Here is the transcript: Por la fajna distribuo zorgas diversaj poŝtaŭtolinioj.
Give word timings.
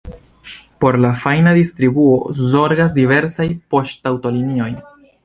Por 0.83 0.95
la 1.01 1.11
fajna 1.25 1.53
distribuo 1.57 2.15
zorgas 2.39 2.97
diversaj 2.97 3.47
poŝtaŭtolinioj. 3.75 4.71